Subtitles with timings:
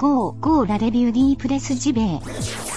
[0.00, 2.69] ゴーゴーラレビューディープレスジベイ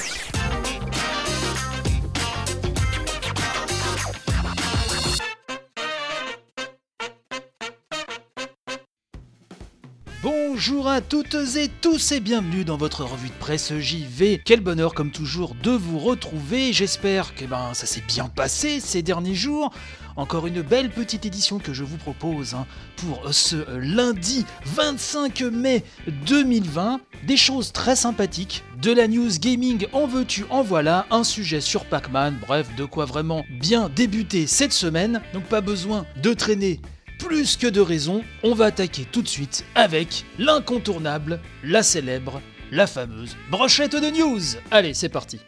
[10.66, 14.42] Bonjour à toutes et tous et bienvenue dans votre revue de presse JV.
[14.46, 16.72] Quel bonheur comme toujours de vous retrouver.
[16.72, 19.74] J'espère que ben, ça s'est bien passé ces derniers jours.
[20.16, 25.84] Encore une belle petite édition que je vous propose hein, pour ce lundi 25 mai
[26.28, 27.02] 2020.
[27.28, 31.84] Des choses très sympathiques, de la news gaming en veux-tu, en voilà, un sujet sur
[31.84, 35.20] Pac-Man, bref, de quoi vraiment bien débuter cette semaine.
[35.34, 36.80] Donc pas besoin de traîner
[37.34, 42.86] plus que de raison, on va attaquer tout de suite avec l'incontournable, la célèbre, la
[42.86, 44.40] fameuse brochette de news.
[44.70, 45.40] Allez, c'est parti.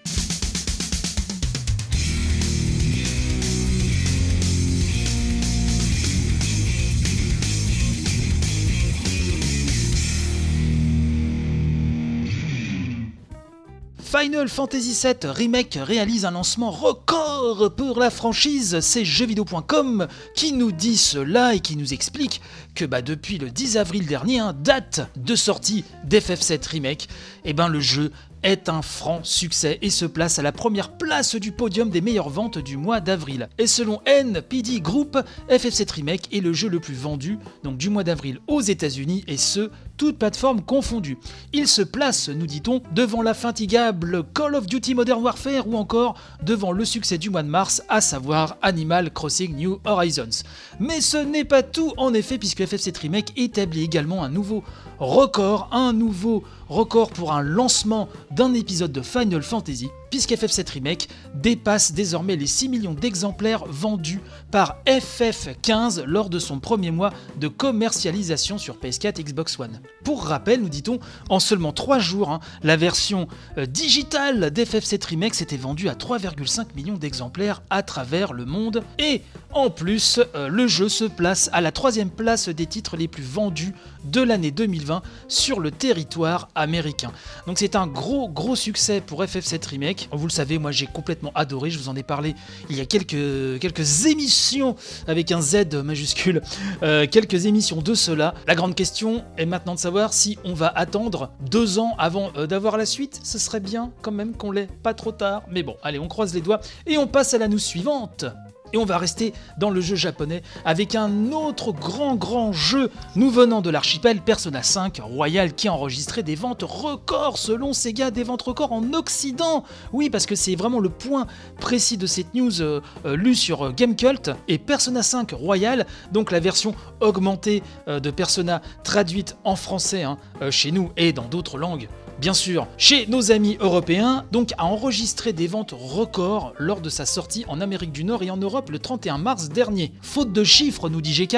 [14.25, 18.79] Final Fantasy VII Remake réalise un lancement record pour la franchise.
[18.79, 22.41] C'est jeuxvideo.com qui nous dit cela et qui nous explique
[22.73, 27.07] que bah, depuis le 10 avril dernier, hein, date de sortie d'FF7 Remake,
[27.43, 31.35] et ben le jeu est un franc succès et se place à la première place
[31.35, 33.49] du podium des meilleures ventes du mois d'avril.
[33.59, 35.17] Et selon NPD Group,
[35.49, 39.37] FF7 Remake est le jeu le plus vendu donc du mois d'avril aux États-Unis et
[39.37, 41.17] ce toutes plateformes confondues.
[41.53, 46.15] Il se place, nous dit-on, devant la fatigable Call of Duty Modern Warfare ou encore
[46.43, 50.43] devant le succès du mois de mars, à savoir Animal Crossing New Horizons.
[50.79, 54.63] Mais ce n'est pas tout en effet puisque FF7 Remake établit également un nouveau
[54.99, 61.91] record, un nouveau record pour un lancement d'un épisode de Final Fantasy, puisqu'FF7 Remake dépasse
[61.91, 68.57] désormais les 6 millions d'exemplaires vendus par FF15 lors de son premier mois de commercialisation
[68.57, 69.81] sur PS4 Xbox One.
[70.05, 73.27] Pour rappel, nous dit-on, en seulement 3 jours, hein, la version
[73.57, 79.21] euh, digitale d'FF7 Remake s'était vendue à 3,5 millions d'exemplaires à travers le monde, et
[79.51, 83.23] en plus, euh, le jeu se place à la troisième place des titres les plus
[83.23, 83.73] vendus
[84.05, 87.11] de l'année 2020 sur le territoire américain.
[87.47, 90.09] Donc c'est un gros gros succès pour FF7 Remake.
[90.11, 92.35] Vous le savez, moi j'ai complètement adoré, je vous en ai parlé
[92.69, 94.75] il y a quelques, quelques émissions
[95.07, 96.41] avec un Z majuscule,
[96.83, 98.33] euh, quelques émissions de cela.
[98.47, 102.47] La grande question est maintenant de savoir si on va attendre deux ans avant euh,
[102.47, 103.19] d'avoir la suite.
[103.23, 105.43] Ce serait bien quand même qu'on l'ait pas trop tard.
[105.49, 108.25] Mais bon, allez, on croise les doigts et on passe à la news suivante.
[108.75, 112.91] Et on va rester dans le jeu japonais avec un autre grand grand jeu.
[113.15, 118.11] Nous venant de l'archipel Persona 5 Royal qui a enregistré des ventes records selon Sega,
[118.11, 119.63] des ventes records en Occident.
[119.93, 121.25] Oui, parce que c'est vraiment le point
[121.61, 126.33] précis de cette news euh, euh, lue sur euh, Gamecult et Persona 5 Royal, donc
[126.33, 130.17] la version augmentée de Persona traduite en français hein,
[130.49, 131.87] chez nous et dans d'autres langues
[132.19, 137.05] bien sûr, chez nos amis européens, donc a enregistré des ventes records lors de sa
[137.05, 139.91] sortie en Amérique du Nord et en Europe le 31 mars dernier.
[140.01, 141.37] Faute de chiffres, nous dit GK,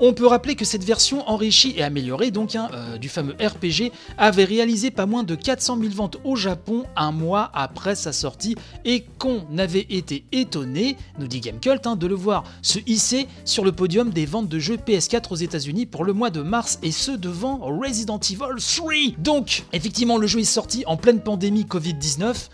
[0.00, 3.92] on peut rappeler que cette version enrichie et améliorée donc hein, euh, du fameux RPG
[4.18, 8.56] avait réalisé pas moins de 400 000 ventes au Japon un mois après sa sortie
[8.84, 13.64] et qu'on avait été étonné, nous dit Gamecult, hein, de le voir se hisser sur
[13.64, 16.92] le podium des ventes de jeux PS4 aux États-Unis pour le mois de mars et
[16.92, 18.92] ce devant Resident Evil 3.
[19.18, 22.48] Donc, effectivement, le jeu est sorti en pleine pandémie Covid-19.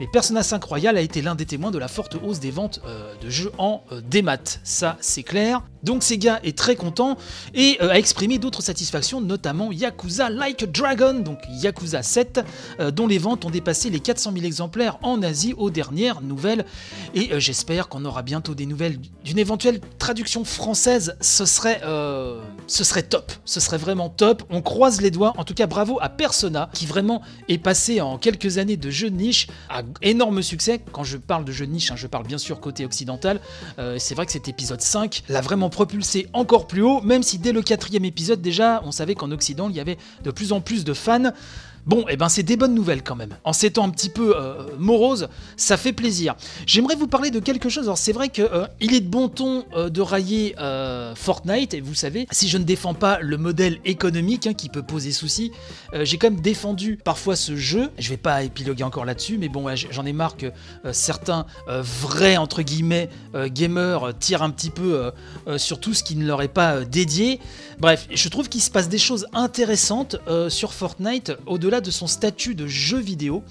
[0.00, 2.80] Mais Persona 5 Royal a été l'un des témoins de la forte hausse des ventes
[2.86, 5.62] euh, de jeux en euh, démat, ça c'est clair.
[5.82, 7.16] Donc Sega est très content
[7.54, 12.40] et euh, a exprimé d'autres satisfactions, notamment Yakuza Like Dragon, donc Yakuza 7,
[12.80, 16.64] euh, dont les ventes ont dépassé les 400 000 exemplaires en Asie aux dernières nouvelles.
[17.14, 21.16] Et euh, j'espère qu'on aura bientôt des nouvelles d'une éventuelle traduction française.
[21.20, 21.80] Ce serait,
[23.08, 24.42] top, ce serait vraiment top.
[24.50, 25.32] On croise les doigts.
[25.36, 29.10] En tout cas, bravo à Persona qui vraiment est passé en quelques années de jeu
[29.10, 30.80] de niche à énorme succès.
[30.92, 33.40] Quand je parle de jeu de niche, hein, je parle bien sûr côté occidental.
[33.98, 37.52] C'est vrai que cet épisode 5 l'a vraiment propulsé encore plus haut, même si dès
[37.52, 40.84] le quatrième épisode déjà, on savait qu'en Occident, il y avait de plus en plus
[40.84, 41.32] de fans.
[41.88, 43.34] Bon, et ben c'est des bonnes nouvelles quand même.
[43.44, 46.34] En ces un petit peu euh, moroses, ça fait plaisir.
[46.66, 47.84] J'aimerais vous parler de quelque chose.
[47.84, 50.54] Alors c'est vrai que euh, il est de bon ton euh, de railler
[51.14, 54.82] Fortnite, et vous savez, si je ne défends pas le modèle économique hein, qui peut
[54.82, 55.50] poser souci,
[55.94, 57.90] j'ai quand même défendu parfois ce jeu.
[57.98, 60.52] Je vais pas épiloguer encore là-dessus, mais bon, j'en ai marre que
[60.92, 63.08] certains vrais entre guillemets
[63.46, 65.10] gamers tirent un petit peu
[65.56, 67.40] sur tout ce qui ne leur est pas dédié.
[67.78, 70.16] Bref, je trouve qu'il se passe des choses intéressantes
[70.48, 73.42] sur Fortnite au-delà de son statut de jeu vidéo.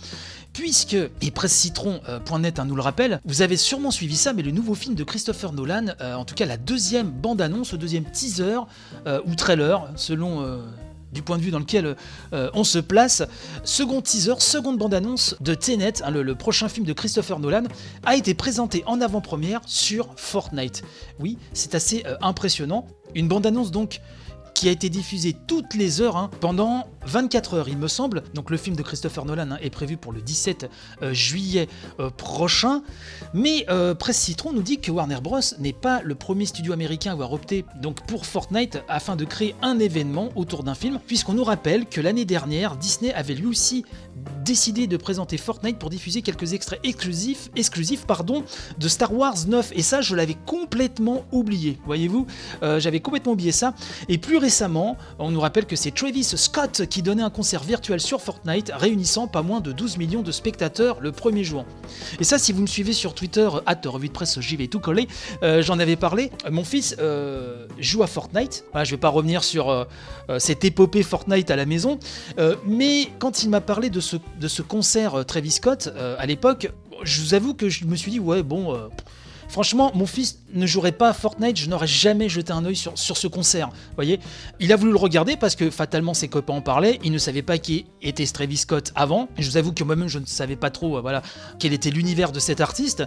[0.57, 4.73] Puisque, et pressecitron.net hein, nous le rappelle, vous avez sûrement suivi ça, mais le nouveau
[4.73, 8.57] film de Christopher Nolan, euh, en tout cas la deuxième bande-annonce, le deuxième teaser
[9.05, 10.57] euh, ou trailer, selon euh,
[11.13, 11.95] du point de vue dans lequel
[12.31, 13.21] on se place.
[13.63, 17.63] Second teaser, seconde bande-annonce de Tenet, hein, le, prochain film de Christopher Nolan,
[18.03, 20.83] a été présenté en avant-première sur Fortnite.
[21.19, 22.87] Oui, c'est assez impressionnant.
[23.13, 24.01] Une bande-annonce donc
[24.57, 28.23] qui a été diffusé toutes les heures hein, pendant 24 heures, il me semble.
[28.33, 30.67] Donc le film de Christopher Nolan hein, est prévu pour le 17
[31.03, 31.67] euh, juillet
[31.99, 32.81] euh, prochain.
[33.35, 37.11] Mais euh, Presse Citron nous dit que Warner Bros n'est pas le premier studio américain
[37.11, 41.33] à avoir opté donc pour Fortnite afin de créer un événement autour d'un film, puisqu'on
[41.33, 43.85] nous rappelle que l'année dernière, Disney avait lui aussi
[44.43, 48.43] décidé de présenter Fortnite pour diffuser quelques extraits exclusifs, exclusifs pardon,
[48.77, 49.71] de Star Wars 9.
[49.75, 51.79] Et ça, je l'avais complètement oublié.
[51.85, 52.27] Voyez-vous,
[52.61, 53.73] j'avais complètement oublié ça.
[54.09, 58.01] Et plus récemment, on nous rappelle que c'est Travis Scott qui donnait un concert virtuel
[58.01, 61.65] sur Fortnite réunissant pas moins de 12 millions de spectateurs le premier jour.
[62.19, 64.79] Et ça, si vous me suivez sur Twitter, hâte revue de presse, j'y vais tout
[64.79, 65.07] coller,
[65.43, 66.31] euh, j'en avais parlé.
[66.49, 68.65] Mon fils euh, joue à Fortnite.
[68.71, 69.85] Voilà, je vais pas revenir sur euh,
[70.39, 71.99] cette épopée Fortnite à la maison,
[72.65, 76.71] mais quand il m'a parlé de ce, de ce concert Travis Scott à l'époque,
[77.03, 78.89] je vous avoue que je me suis dit, ouais, bon
[79.49, 82.97] Franchement, mon fils ne jouerait pas à Fortnite, je n'aurais jamais jeté un oeil sur,
[82.97, 83.69] sur ce concert.
[83.95, 84.19] voyez
[84.59, 87.41] Il a voulu le regarder parce que fatalement ses copains en parlaient, il ne savait
[87.41, 89.29] pas qui était Travis Scott avant.
[89.37, 91.21] je vous avoue que moi-même je ne savais pas trop euh, voilà,
[91.59, 93.03] quel était l'univers de cet artiste.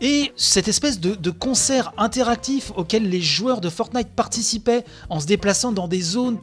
[0.00, 5.72] Et cette espèce de, concert interactif auquel les joueurs de Fortnite participaient en se déplaçant
[5.72, 6.38] dans des zones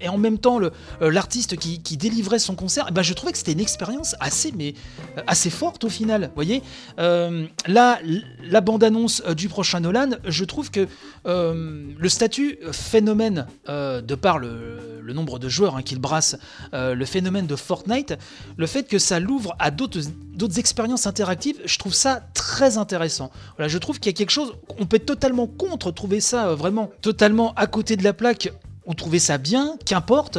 [0.00, 0.70] et en même temps euh,
[1.00, 4.74] l'artiste qui, délivrait son concert, eh ben, je trouvais que c'était une expérience assez, mais,
[5.16, 6.30] euh, assez forte au final.
[6.34, 6.62] voyez
[6.98, 7.98] euh, Là,
[8.42, 10.86] la bande-annonce du prochain Nolan, je trouve que
[11.24, 16.36] le statut phénomène, de par le, nombre de joueurs hein, qu'il brasse,
[16.72, 18.14] le phénomène de Fortnite,
[18.56, 23.30] le fait que ça l'ouvre à d'autres expériences interactives, je trouve ça très intéressant.
[23.56, 26.54] Voilà, je trouve qu'il y a quelque chose, on peut être totalement contre, trouver ça
[26.54, 28.52] vraiment totalement à côté de la plaque
[28.86, 30.38] ou trouver ça bien, qu'importe,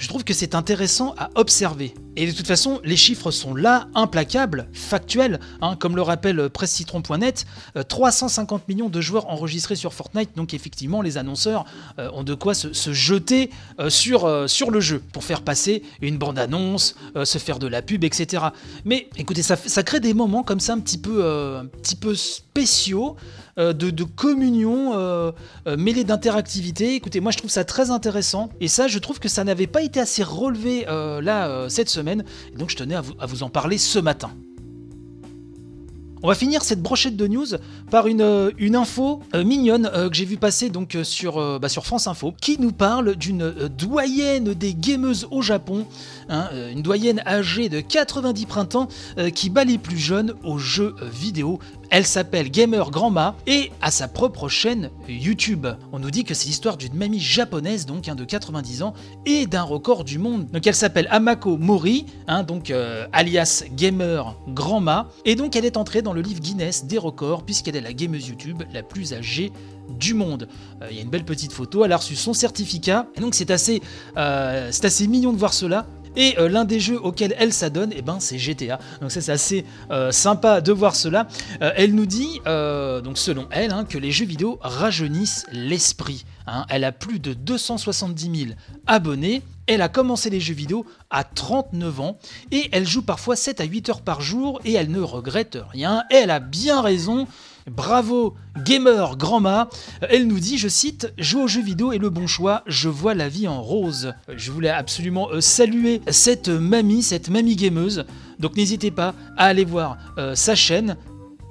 [0.00, 1.94] je trouve que c'est intéressant à observer.
[2.16, 7.46] Et de toute façon, les chiffres sont là, implacables, factuels, hein, comme le rappelle pressecitron.net,
[7.88, 11.66] 350 euh, millions de joueurs enregistrés sur Fortnite, donc effectivement les annonceurs
[11.98, 16.18] euh, ont de quoi se, jeter euh, sur, sur le jeu pour faire passer une
[16.18, 18.44] bande-annonce, se faire de la pub, etc.
[18.84, 22.14] Mais écoutez, ça, ça crée des moments comme ça un petit peu, un petit peu
[22.14, 23.16] spéciaux,
[23.56, 25.34] de, de, communion
[25.66, 26.94] mêlée d'interactivité.
[26.94, 29.82] Écoutez, moi je trouve ça très intéressant, et ça je trouve que ça n'avait pas
[29.82, 33.98] été assez relevé là cette semaine et donc je tenais à vous, en parler ce
[33.98, 34.30] matin.
[36.22, 37.46] On va finir cette brochette de news
[37.90, 41.70] par une, euh, une info euh, mignonne euh, que j'ai vu passer donc sur, bah,
[41.70, 45.86] sur France Info, qui nous parle d'une doyenne des gameuses au Japon,
[46.30, 48.88] hein, une doyenne âgée de 90 printemps
[49.34, 51.58] qui bat les plus jeunes aux jeux vidéo
[51.90, 55.66] elle s'appelle Gamer Grandma et a sa propre chaîne YouTube.
[55.92, 58.94] On nous dit que c'est l'histoire d'une mamie japonaise, donc de 90 ans,
[59.26, 60.46] et d'un record du monde.
[60.52, 65.76] Donc elle s'appelle Amako Mori, hein, donc euh, alias Gamer Grandma, et donc elle est
[65.76, 69.50] entrée dans le livre Guinness des records puisqu'elle est la gameuse YouTube la plus âgée
[69.98, 70.46] du monde.
[70.82, 73.34] Euh, il y a une belle petite photo, elle a reçu son certificat, et donc
[73.34, 73.82] c'est assez,
[74.16, 75.86] euh, c'est assez mignon de voir cela.
[76.16, 78.78] Et euh, l'un des jeux auxquels elle s'adonne, eh ben, c'est GTA.
[79.00, 81.28] Donc ça c'est assez euh, sympa de voir cela.
[81.62, 86.24] Euh, elle nous dit, donc selon elle, hein, que les jeux vidéo rajeunissent l'esprit.
[86.46, 86.64] Hein.
[86.68, 88.50] Elle a plus de 270 000
[88.86, 89.42] abonnés.
[89.66, 92.18] Elle a commencé les jeux vidéo à 39 ans
[92.50, 96.02] et elle joue parfois 7 à 8 heures par jour et elle ne regrette rien.
[96.10, 97.28] Elle a bien raison.
[97.68, 99.68] Bravo, gamer grandma.
[100.02, 103.14] Elle nous dit, je cite, Jouer aux jeux vidéo est le bon choix, je vois
[103.14, 104.14] la vie en rose.
[104.34, 108.04] Je voulais absolument euh, saluer cette mamie, cette mamie gameuse.
[108.38, 110.96] Donc n'hésitez pas à aller voir euh, sa chaîne.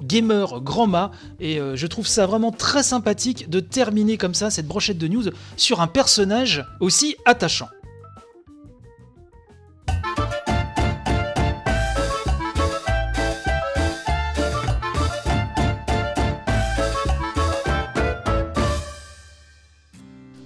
[0.02, 4.66] Gamer Grandma et euh, je trouve ça vraiment très sympathique de terminer comme ça cette
[4.66, 5.24] brochette de news
[5.58, 7.68] sur un personnage aussi attachant.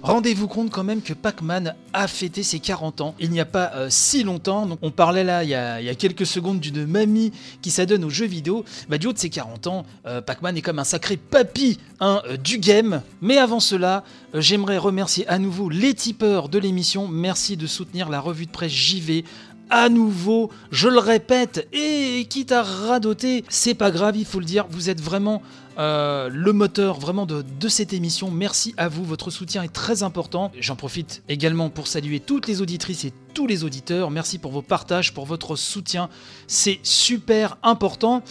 [0.05, 3.71] Rendez-vous compte quand même que Pac-Man a fêté ses 40 ans il n'y a pas
[3.73, 4.67] euh, si longtemps.
[4.67, 7.31] Donc on parlait là il y, a, quelques secondes d'une mamie
[7.63, 8.63] qui s'adonne aux jeux vidéo.
[8.87, 12.21] Bah, du haut de ses 40 ans, euh, Pac-Man est comme un sacré papy hein,
[12.27, 13.01] euh, du game.
[13.21, 14.03] Mais avant cela,
[14.35, 17.07] j'aimerais remercier à nouveau les tipeurs de l'émission.
[17.07, 19.25] Merci de soutenir la revue de presse JV
[19.69, 24.45] à nouveau, je le répète, et quitte à radoter, c'est pas grave, il faut le
[24.45, 25.41] dire, vous êtes vraiment
[25.77, 28.31] euh, le moteur vraiment de, cette émission.
[28.31, 30.51] Merci à vous, votre soutien est très important.
[30.59, 34.11] J'en profite également pour saluer toutes les auditrices et tous les auditeurs.
[34.11, 36.09] Merci pour vos partages, pour votre soutien,
[36.47, 38.21] c'est super important.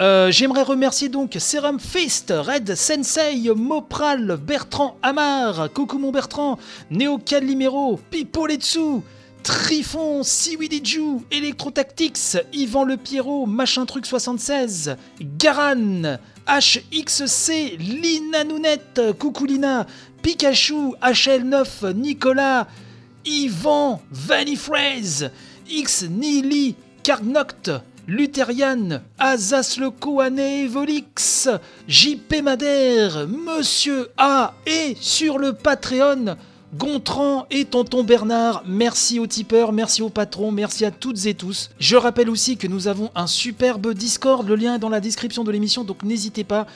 [0.00, 6.58] Euh, J'aimerais remercier donc Serum Fist, Red Sensei, Mopral, Bertrand Amar, coucou mon Bertrand,
[6.90, 9.02] Neo Calimero, Pipo Letsu,
[9.44, 19.86] Trifon, Siwidiju, Electrotactics, Yvan Le Pierrot, Machin Truc 76, Garan, HXC, Lina Nounette, coucou Lina,
[20.22, 22.66] Pikachu, HL9, Nicolas,
[23.26, 25.30] Yvan, Vanifraise,
[25.68, 27.70] X Nili, Carnoct,
[28.08, 31.50] Lutherian, Azas le Volix,
[31.86, 36.36] JP Madère, Monsieur A et sur le Patreon,
[36.76, 41.70] Gontran et Tonton Bernard, merci aux tipeurs, merci aux patrons, merci à toutes et tous.
[41.78, 45.44] Je rappelle aussi que nous avons un superbe Discord, le lien est dans la description
[45.44, 46.66] de l'émission, donc n'hésitez pas.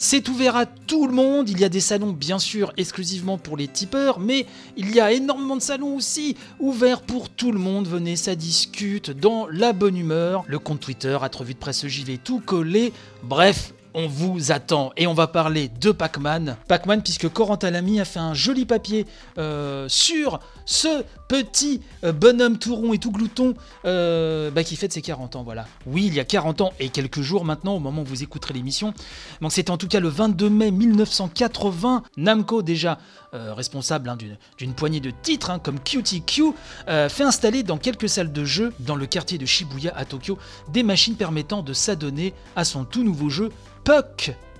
[0.00, 3.56] C'est ouvert à tout le monde, il y a des salons bien sûr exclusivement pour
[3.56, 4.46] les tipeurs, mais
[4.76, 7.88] il y a énormément de salons aussi ouverts pour tout le monde.
[7.88, 10.44] Venez, ça discute dans la bonne humeur.
[10.46, 12.92] Le compte Twitter, à de presse JV, tout collé.
[13.24, 16.56] Bref, on vous attend et on va parler de Pac-Man.
[16.68, 19.06] Pac-Man puisque Corentin Lamy a fait un joli papier
[19.38, 23.54] euh, sur ce petit euh, bonhomme tout rond et tout glouton
[23.84, 25.42] euh, bah, qui fête ses 40 ans.
[25.44, 25.66] Voilà.
[25.86, 28.54] Oui, il y a 40 ans et quelques jours maintenant au moment où vous écouterez
[28.54, 28.94] l'émission.
[29.40, 32.02] Donc c'était en tout cas le 22 mai 1980.
[32.16, 32.98] Namco déjà
[33.32, 34.16] responsable hein,
[34.56, 36.54] d'une poignée de titres hein, comme QTQ
[36.86, 40.38] fait installer dans quelques salles de jeu dans le quartier de Shibuya à Tokyo
[40.72, 43.50] des machines permettant de s'adonner à son tout nouveau jeu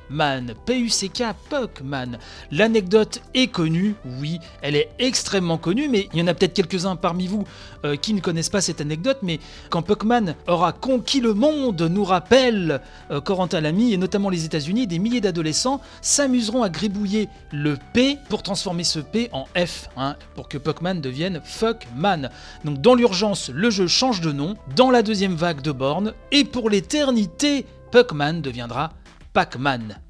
[0.08, 2.18] Puckman, P-U-C-K, Puckman.
[2.50, 6.96] L'anecdote est connue, oui, elle est extrêmement connue, mais il y en a peut-être quelques-uns
[6.96, 7.44] parmi vous
[7.84, 9.38] euh, qui ne connaissent pas cette anecdote, mais
[9.68, 14.86] quand Puckman aura conquis le monde, nous rappelle euh, Corentin Lamy, et notamment les États-Unis,
[14.86, 20.16] des milliers d'adolescents s'amuseront à gribouiller le P pour transformer ce P en F, hein,
[20.34, 22.30] pour que Puckman devienne Fuckman.
[22.64, 26.44] Donc dans l'urgence, le jeu change de nom, dans la deuxième vague de bornes, et
[26.44, 28.92] pour l'éternité, Puckman deviendra
[29.32, 30.00] Pac-Man.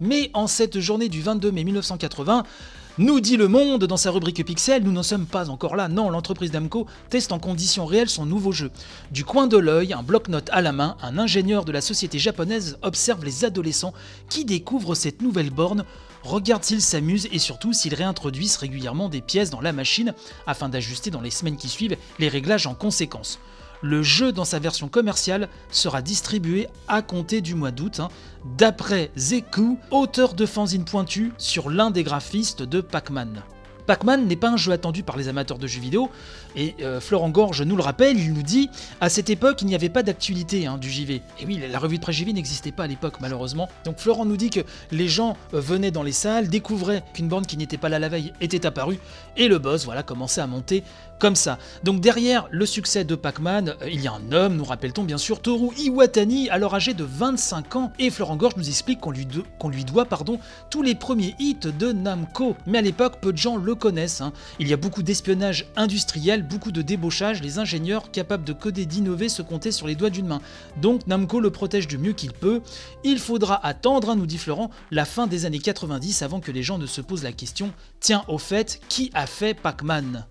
[0.00, 2.44] Mais en cette journée du 22 mai 1980,
[2.98, 5.88] nous dit le monde dans sa rubrique Pixel, nous n'en sommes pas encore là.
[5.88, 8.70] Non, l'entreprise Namco teste en conditions réelles son nouveau jeu.
[9.10, 12.76] Du coin de l'œil, un bloc-notes à la main, un ingénieur de la société japonaise
[12.82, 13.94] observe les adolescents
[14.28, 15.86] qui découvrent cette nouvelle borne,
[16.22, 20.12] regarde s'ils s'amusent et surtout s'ils réintroduisent régulièrement des pièces dans la machine
[20.46, 23.38] afin d'ajuster dans les semaines qui suivent les réglages en conséquence.
[23.82, 28.08] Le jeu dans sa version commerciale sera distribué à compter du mois d'août, hein,
[28.56, 33.42] d'après Zeku, auteur de fanzine pointu sur l'un des graphistes de Pac-Man.
[33.86, 36.10] Pac-Man n'est pas un jeu attendu par les amateurs de jeux vidéo,
[36.56, 39.74] et euh, Florent Gorge nous le rappelle, il nous dit à cette époque il n'y
[39.74, 41.22] avait pas d'actualité hein, du JV.
[41.40, 43.68] Et oui, la revue de presse JV n'existait pas à l'époque malheureusement.
[43.84, 47.46] Donc Florent nous dit que les gens euh, venaient dans les salles, découvraient qu'une bande
[47.46, 48.98] qui n'était pas là la veille était apparue,
[49.36, 50.84] et le boss voilà commençait à monter
[51.22, 51.58] comme ça.
[51.84, 55.18] Donc derrière le succès de Pac-Man, euh, il y a un homme, nous rappelle-t-on bien
[55.18, 59.28] sûr, Toru Iwatani, alors âgé de 25 ans, et Florent Gorge nous explique qu'on lui,
[59.70, 62.56] lui, doit pardon, tous les premiers hits de Namco.
[62.66, 64.20] Mais à l'époque, peu de gens le connaissent.
[64.20, 64.32] Hein.
[64.58, 69.28] Il y a beaucoup d'espionnage industriel, beaucoup de débauchage, les ingénieurs capables de coder, d'innover
[69.28, 70.40] se comptaient sur les doigts d'une main.
[70.76, 72.60] Donc Namco le protège du mieux qu'il peut.
[73.04, 76.62] Il faudra attendre, hein, nous dit Florent, la fin des années 90 avant que les
[76.62, 80.26] gens ne se posent la question, tiens au fait, qui a fait Pac-Man?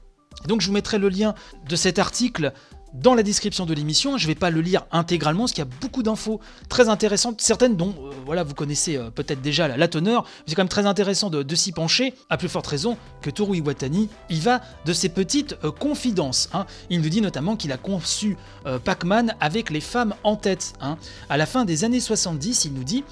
[0.48, 1.36] Donc je vous mettrai le lien
[1.68, 2.53] de cet article
[2.94, 4.18] dans la description de l'émission.
[4.18, 7.42] Je ne vais pas le lire intégralement, parce qu'il y a beaucoup d'infos très intéressantes,
[7.42, 10.26] certaines dont euh, voilà, vous connaissez euh, peut-être déjà la, teneur.
[10.46, 14.10] C'est quand même très intéressant de, s'y pencher, à plus forte raison que Toru Iwatani,
[14.30, 16.50] il va de ses petites euh, confidences.
[16.54, 16.66] Hein.
[16.90, 18.38] Il nous dit notamment qu'il a conçu
[18.84, 20.74] Pac-Man avec les femmes en tête.
[20.82, 20.98] Hein.
[21.30, 23.04] À la fin des années 70, il nous dit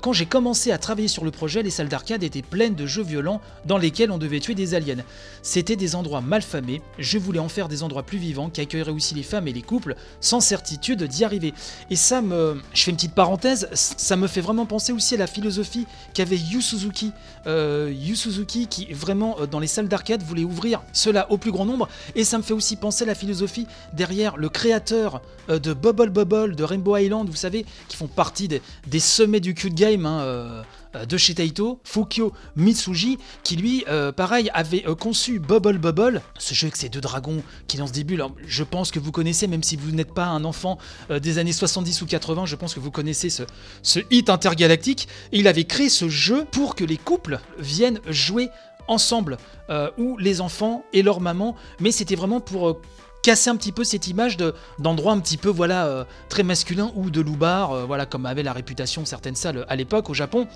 [0.00, 3.02] Quand j'ai commencé à travailler sur le projet, les salles d'arcade étaient pleines de jeux
[3.02, 4.96] violents dans lesquels on devait tuer des aliens.
[5.42, 8.92] C'était des endroits mal famés, je voulais en faire des endroits plus vivants qui accueilleraient
[8.92, 11.54] aussi les femmes et les couples sans certitude d'y arriver.
[11.90, 12.60] Et ça me.
[12.72, 16.36] Je fais une petite parenthèse, ça me fait vraiment penser aussi à la philosophie qu'avait
[16.36, 17.12] Yu Suzuki.
[17.46, 21.52] Euh, Yu Suzuki qui vraiment euh, dans les salles d'arcade voulait ouvrir cela au plus
[21.52, 21.88] grand nombre.
[22.14, 26.10] Et ça me fait aussi penser à la philosophie derrière le créateur euh, de Bubble
[26.10, 30.06] Bubble, de Rainbow Island, vous savez, qui font partie des, sommets du cute game.
[30.06, 30.64] Hein,
[30.94, 36.54] de chez Taito, Fukio Mitsuji, qui lui, euh, pareil, avait euh, conçu Bubble Bubble, ce
[36.54, 38.24] jeu avec ces deux dragons qui lancent des bulles.
[38.46, 40.78] je pense que vous connaissez, même si vous n'êtes pas un enfant
[41.10, 45.08] des années 70 ou 80, je pense que vous connaissez ce, hit intergalactique.
[45.32, 48.50] Il avait créé ce jeu pour que les couples viennent jouer
[48.88, 49.36] ensemble,
[49.70, 52.80] euh, où les enfants et leur maman, mais c'était vraiment pour euh,
[53.22, 56.90] casser un petit peu cette image de d'endroit un petit peu voilà euh, très masculin
[56.94, 60.46] ou de loubar euh, voilà comme avait la réputation certaines salles à l'époque au Japon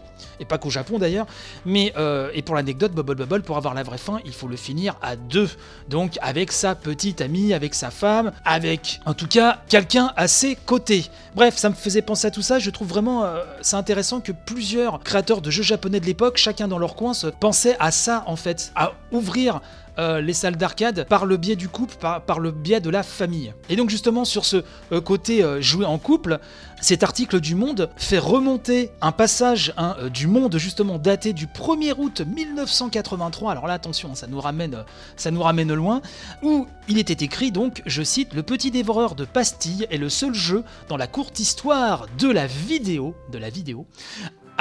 [0.40, 1.26] et pas qu'au Japon d'ailleurs.
[1.64, 4.56] Mais euh, et pour l'anecdote Bubble Bubble pour avoir la vraie fin il faut le
[4.56, 5.48] finir à deux.
[5.88, 10.56] Donc avec sa petite amie avec sa femme avec en tout cas quelqu'un à ses
[10.56, 11.06] côtés.
[11.34, 12.58] Bref ça me faisait penser à tout ça.
[12.58, 16.68] Je trouve vraiment euh, c'est intéressant que plusieurs créateurs de jeux japonais de l'époque chacun
[16.68, 19.60] dans leur coin se pensaient à ça en fait à ouvrir
[19.98, 23.52] euh, les salles d'arcade par le biais du couple, par, le biais de la famille.
[23.68, 26.38] Et donc justement sur ce euh, côté euh, jouer en couple,
[26.80, 31.46] cet article du Monde fait remonter un passage hein, euh, du Monde justement daté du
[31.46, 33.52] 1er août 1983.
[33.52, 34.84] Alors là attention, ça nous ramène,
[35.16, 36.02] ça nous ramène loin,
[36.42, 40.34] où il était écrit donc, je cite, le petit dévoreur de pastilles est le seul
[40.34, 43.86] jeu dans la courte histoire de la vidéo, de la vidéo,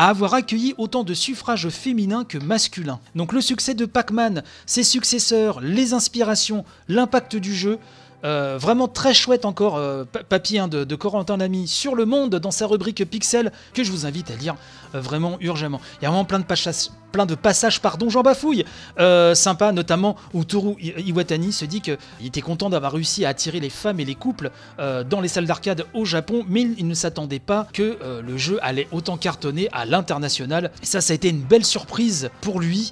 [0.01, 2.99] à avoir accueilli autant de suffrages féminins que masculins.
[3.13, 7.77] Donc le succès de Pac-Man, ses successeurs, les inspirations, l'impact du jeu,
[8.23, 12.37] euh, vraiment très chouette encore euh, pa- papier hein, de, Corentin Lamy sur le monde
[12.37, 14.55] dans sa rubrique Pixel que je vous invite à lire
[14.95, 15.79] euh, vraiment urgemment.
[15.99, 18.65] Il y a vraiment plein de passages, plein de passages pardon, j'en bafouille,
[18.99, 23.59] euh, sympa notamment où Toru Iwatani se dit qu'il était content d'avoir réussi à attirer
[23.59, 26.93] les femmes et les couples euh, dans les salles d'arcade au Japon, mais il ne
[26.93, 30.71] s'attendait pas que euh, le jeu allait autant cartonner à l'international.
[30.81, 32.91] Et ça, ça a été une belle surprise pour lui.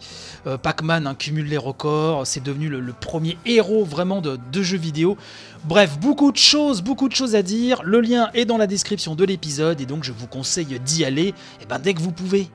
[0.63, 5.17] Pac-Man hein, cumule les records, c'est devenu le, premier héros vraiment de, de jeux vidéo.
[5.65, 7.81] Bref, beaucoup de choses, beaucoup de choses à dire.
[7.83, 11.33] Le lien est dans la description de l'épisode et donc je vous conseille d'y aller
[11.61, 12.49] et ben, dès que vous pouvez.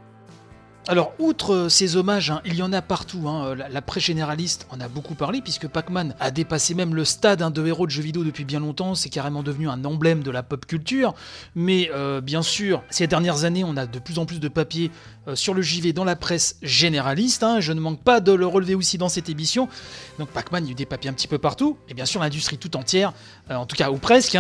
[0.87, 3.27] Alors, outre ces hommages, hein, il y en a partout.
[3.27, 7.41] hein, La, presse généraliste en a beaucoup parlé, puisque Pac-Man a dépassé même le stade
[7.41, 8.95] hein, de héros de jeux vidéo depuis bien longtemps.
[8.95, 11.15] C'est carrément devenu un emblème de la pop culture.
[11.55, 14.91] Mais euh, bien sûr, ces dernières années, on a de plus en plus de papiers
[15.27, 17.47] euh, sur le JV dans la presse généraliste.
[17.61, 19.71] Je ne manque pas de le relever aussi dans cette émission.
[20.19, 21.79] Donc, Pac-Man, il y a eu des papiers un petit peu partout.
[21.89, 23.15] Et bien sûr, l'industrie tout entière,
[23.51, 24.37] euh, en tout cas, ou presque,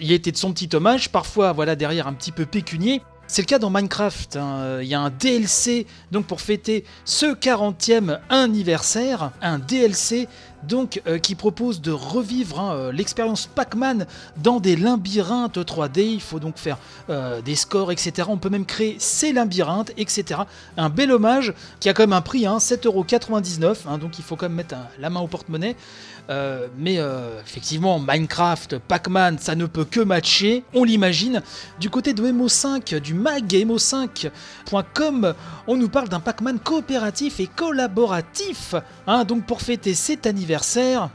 [0.00, 1.08] il été de son petit hommage.
[1.08, 3.02] Parfois, voilà, derrière un petit peu pécunier.
[3.26, 4.36] C'est le cas dans Minecraft.
[4.36, 4.80] hein.
[4.82, 10.28] Il y a un DLC donc pour fêter ce 40e anniversaire, un DLC
[10.62, 14.06] donc euh, qui propose de revivre hein, euh, l'expérience Pac-Man
[14.42, 16.00] dans des labyrinthes 3D.
[16.00, 16.78] Il faut donc faire
[17.10, 18.28] euh, des scores, etc.
[18.30, 20.42] On peut même créer ces labyrinthes, etc.
[20.76, 23.76] Un bel hommage qui a quand même un prix, hein, 7,99€.
[23.88, 25.76] hein, donc il faut quand même mettre la main au porte-monnaie.
[26.78, 26.98] Mais
[27.44, 31.42] effectivement, Minecraft, Pac-Man, ça ne peut que matcher, on l'imagine.
[31.78, 35.34] Du côté de Emo5, du mag emo5.com,
[35.66, 38.74] on nous parle d'un Pac-Man coopératif et collaboratif.
[39.06, 39.24] hein.
[39.24, 40.51] donc pour fêter cet anniversaire,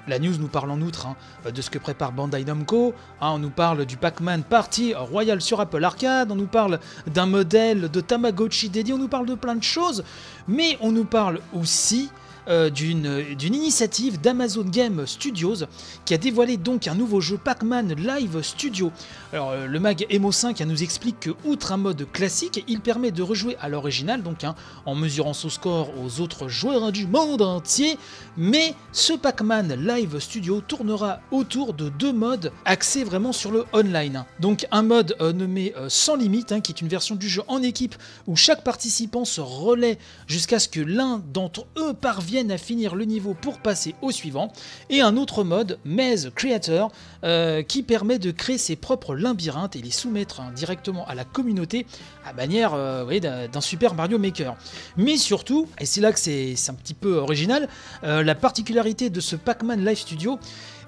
[0.07, 1.15] la news nous parle en outre hein,
[1.51, 2.93] de ce que prépare Bandai Namco.
[3.21, 3.31] hein.
[3.33, 7.89] on nous parle du Pac-Man Party Royal sur Apple Arcade, on nous parle d'un modèle
[7.91, 10.03] de Tamagotchi dédié, on nous parle de plein de choses.
[10.47, 12.09] Mais on nous parle aussi
[12.49, 15.65] euh, d'une initiative d'Amazon Game Studios
[16.05, 18.91] qui a dévoilé donc un nouveau jeu Pac-Man Live Studio.
[19.33, 23.11] Alors euh, le mag Emo 5 nous explique que outre un mode classique, il permet
[23.11, 24.55] de rejouer à l'original, donc hein,
[24.85, 27.97] en mesurant son score aux autres joueurs du monde entier,
[28.37, 34.23] mais ce Pac-Man Live Studio tournera autour de deux modes axés vraiment sur le online.
[34.39, 37.61] Donc un mode euh, nommé Sans Limite, hein, qui est une version du jeu en
[37.61, 42.95] équipe où chaque participant se relaie jusqu'à ce que l'un d'entre eux parvienne à finir
[42.95, 44.51] le niveau pour passer au suivant,
[44.89, 46.91] et un autre mode, Maze Creator,
[47.23, 51.23] euh, qui permet de créer ses propres labyrinthes et les soumettre hein, directement à la
[51.23, 51.87] communauté
[52.25, 54.55] à manière euh, d'un Super Mario Maker.
[54.97, 57.67] Mais surtout, et c'est là que c'est c'est un petit peu original,
[58.03, 60.39] euh, la particularité de ce Pac-Man Live Studio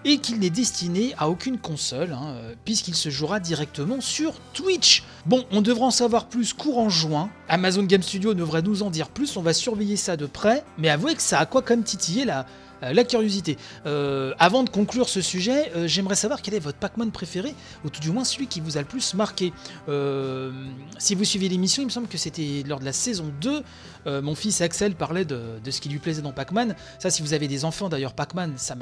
[0.06, 5.04] et qu'il n'est destiné à aucune console, hein, euh, puisqu'il se jouera directement sur Twitch.
[5.26, 7.30] Bon, on devra en savoir plus courant juin.
[7.50, 10.90] Amazon Game Studio devrait nous en dire plus, on va surveiller ça de près, mais
[10.90, 12.46] avouez que ça a quoi comme titiller la,
[12.82, 13.58] la curiosité.
[13.86, 17.54] Euh, avant de conclure ce sujet, euh, j'aimerais savoir quel est votre Pac-Man préféré,
[17.86, 19.54] ou tout du moins celui qui vous a le plus marqué.
[19.88, 20.52] Euh,
[20.98, 23.64] si vous suivez l'émission, il me semble que c'était lors de la saison 2,
[24.08, 26.76] euh, mon fils Axel parlait de, ce qui lui plaisait dans Pac-Man.
[27.00, 28.76] Ça, si vous avez des enfants d'ailleurs, Pac-Man, ça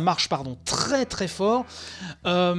[0.00, 1.64] marche, pardon, très très fort.
[2.26, 2.54] Euh,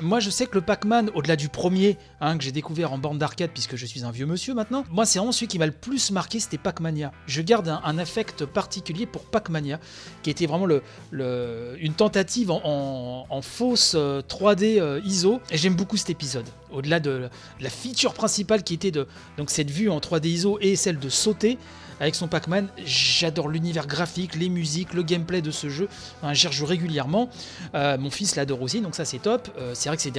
[0.00, 3.18] moi, je sais que le Pac-Man, au-delà du premier hein, que j'ai découvert en borne
[3.18, 5.72] d'arcade, puisque je suis un vieux monsieur maintenant, moi, c'est vraiment celui qui m'a le
[5.72, 7.12] plus marqué, c'était Pac-Mania.
[7.26, 9.78] Je garde un affect particulier pour Pac-Mania,
[10.22, 10.66] qui était vraiment
[11.10, 15.40] une tentative en, fausse euh, 3D euh, ISO.
[15.50, 16.46] Et j'aime beaucoup cet épisode.
[16.72, 17.28] au-delà de
[17.60, 19.06] la feature principale qui était de
[19.48, 21.58] cette vue en 3D ISO et celle de sauter
[22.00, 22.68] avec son Pac-Man.
[22.84, 25.88] J'adore l'univers graphique, les musiques, le gameplay de ce jeu.
[26.32, 27.28] J'y rejoue régulièrement.
[27.74, 29.48] Euh, mon fils l'adore aussi, donc ça c'est top.
[29.58, 30.10] Euh, c'est vrai que ces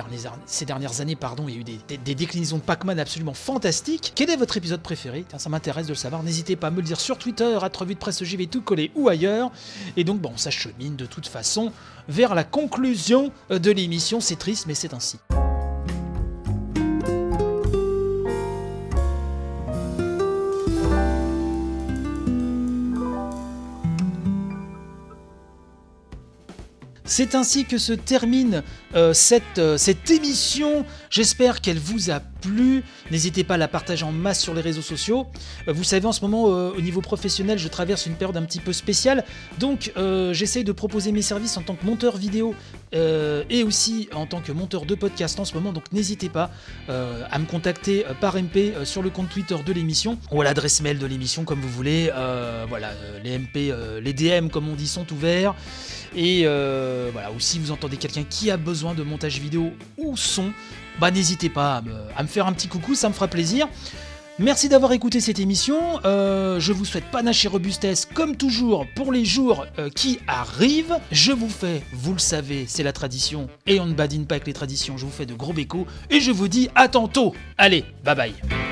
[0.65, 4.13] dernières, années, pardon, il y a eu des, déclinaisons de Pac-Man absolument fantastiques.
[4.15, 5.25] Quel est votre épisode préféré?
[5.38, 6.23] Ça m'intéresse de le savoir.
[6.23, 8.91] N'hésitez pas à me le dire sur Twitter, à Revue de Presse JV tout collé
[8.95, 9.51] ou ailleurs.
[9.97, 11.71] Et donc, bon, ça chemine de toute façon
[12.07, 14.19] vers la conclusion euh, de l'émission.
[14.19, 15.17] C'est triste, mais c'est ainsi.
[27.15, 28.63] C'est ainsi que se termine
[28.95, 29.13] euh,
[29.60, 30.84] euh, cette émission.
[31.13, 32.84] J'espère qu'elle vous a plu.
[33.12, 35.28] N'hésitez pas à la partager en masse sur les réseaux sociaux.
[35.67, 38.41] Euh, vous savez, en ce moment, euh, au niveau professionnel, je traverse une période un
[38.41, 39.23] petit peu spéciale.
[39.60, 42.56] Donc, euh, j'essaye de proposer mes services en tant que monteur vidéo
[43.49, 45.71] et aussi en tant que monteur de podcast en ce moment.
[45.73, 46.52] Donc, n'hésitez pas
[46.88, 50.99] à me contacter par MP sur le compte Twitter de l'émission ou à l'adresse mail
[50.99, 52.12] de l'émission, comme vous voulez.
[52.69, 52.91] Voilà,
[53.23, 55.56] les MP, les DM, comme on dit, sont ouverts.
[56.15, 60.54] Et voilà, ou si vous entendez quelqu'un qui a besoin de montage vidéo ou son,
[60.99, 61.82] bah n'hésitez pas
[62.15, 63.67] à me, faire un petit coucou, ça me fera plaisir.
[64.39, 65.99] Merci d'avoir écouté cette émission.
[66.06, 70.97] Euh, je vous souhaite panache et robustesse comme toujours pour les jours euh, qui arrivent.
[71.12, 74.47] Je vous fais, vous le savez, c'est la tradition et on ne badine pas avec
[74.47, 74.97] les traditions.
[74.97, 77.36] Je vous fais de gros bécos et je vous dis à tantôt.
[77.60, 78.62] Allez, bye bye.